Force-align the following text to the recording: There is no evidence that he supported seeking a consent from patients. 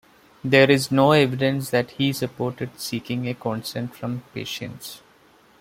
There 0.43 0.71
is 0.71 0.91
no 0.91 1.11
evidence 1.11 1.69
that 1.69 1.91
he 1.91 2.11
supported 2.11 2.79
seeking 2.79 3.27
a 3.27 3.35
consent 3.35 3.95
from 3.95 4.23
patients. 4.33 5.03